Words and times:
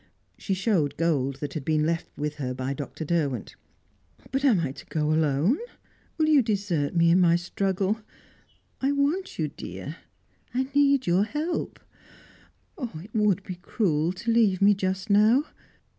She 0.35 0.55
showed 0.55 0.97
gold 0.97 1.35
that 1.41 1.53
had 1.53 1.63
been 1.63 1.85
left 1.85 2.09
with 2.17 2.37
her 2.37 2.55
by 2.55 2.73
Dr. 2.73 3.05
Derwent. 3.05 3.55
"But 4.31 4.43
am 4.43 4.61
I 4.61 4.71
to 4.71 4.85
go 4.87 5.13
alone? 5.13 5.59
Will 6.17 6.25
you 6.25 6.41
desert 6.41 6.95
me 6.95 7.11
in 7.11 7.19
my 7.19 7.35
struggle? 7.35 7.99
I 8.81 8.93
want 8.93 9.37
you, 9.37 9.49
dear; 9.49 9.97
I 10.55 10.63
need 10.73 11.05
your 11.05 11.25
help. 11.25 11.79
Oh, 12.79 12.99
it 13.03 13.13
would 13.13 13.43
be 13.43 13.53
cruel 13.57 14.11
to 14.13 14.31
leave 14.31 14.59
me 14.59 14.73
just 14.73 15.11
now! 15.11 15.43